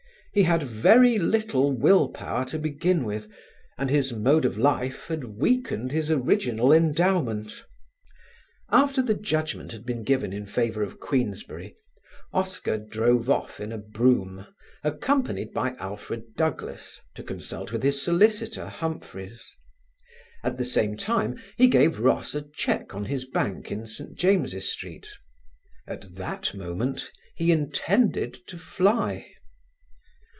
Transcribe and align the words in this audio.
He 0.33 0.43
had 0.43 0.63
very 0.63 1.19
little 1.19 1.73
will 1.73 2.07
power 2.07 2.45
to 2.45 2.57
begin 2.57 3.03
with 3.03 3.27
and 3.77 3.89
his 3.89 4.13
mode 4.13 4.45
of 4.45 4.57
life 4.57 5.07
had 5.07 5.25
weakened 5.25 5.91
his 5.91 6.09
original 6.09 6.71
endowment. 6.71 7.65
After 8.69 9.01
the 9.01 9.13
judgment 9.13 9.73
had 9.73 9.85
been 9.85 10.05
given 10.05 10.31
in 10.31 10.45
favour 10.45 10.83
of 10.83 11.01
Queensberry, 11.01 11.75
Oscar 12.31 12.77
drove 12.77 13.29
off 13.29 13.59
in 13.59 13.73
a 13.73 13.77
brougham, 13.77 14.45
accompanied 14.85 15.51
by 15.51 15.75
Alfred 15.79 16.35
Douglas, 16.37 17.01
to 17.15 17.23
consult 17.23 17.73
with 17.73 17.83
his 17.83 18.01
solicitor, 18.01 18.67
Humphreys. 18.69 19.45
At 20.45 20.57
the 20.57 20.63
same 20.63 20.95
time 20.95 21.37
he 21.57 21.67
gave 21.67 21.99
Ross 21.99 22.33
a 22.35 22.41
cheque 22.55 22.95
on 22.95 23.03
his 23.03 23.25
bank 23.27 23.69
in 23.69 23.85
St. 23.85 24.17
James's 24.17 24.71
Street. 24.71 25.09
At 25.85 26.15
that 26.15 26.55
moment 26.55 27.11
he 27.35 27.51
intended 27.51 28.33
to 28.47 28.57
fly. 28.57 29.27